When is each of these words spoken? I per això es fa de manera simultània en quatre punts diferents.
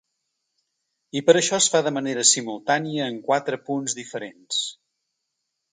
I 1.21 1.23
per 1.27 1.35
això 1.41 1.59
es 1.63 1.67
fa 1.75 1.81
de 1.89 1.93
manera 1.99 2.25
simultània 2.31 3.13
en 3.13 3.23
quatre 3.29 3.61
punts 3.69 3.99
diferents. 4.03 4.65